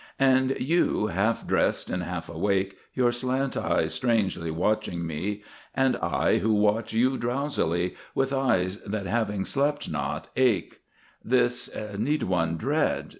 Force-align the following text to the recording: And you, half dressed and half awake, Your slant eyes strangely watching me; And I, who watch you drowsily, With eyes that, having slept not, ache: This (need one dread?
And 0.17 0.57
you, 0.59 1.09
half 1.13 1.45
dressed 1.45 1.91
and 1.91 2.01
half 2.01 2.27
awake, 2.27 2.75
Your 2.95 3.11
slant 3.11 3.55
eyes 3.55 3.93
strangely 3.93 4.49
watching 4.49 5.05
me; 5.05 5.43
And 5.75 5.95
I, 5.97 6.39
who 6.39 6.51
watch 6.55 6.91
you 6.91 7.19
drowsily, 7.19 7.93
With 8.15 8.33
eyes 8.33 8.79
that, 8.79 9.05
having 9.05 9.45
slept 9.45 9.91
not, 9.91 10.29
ache: 10.35 10.79
This 11.23 11.69
(need 11.99 12.23
one 12.23 12.57
dread? 12.57 13.09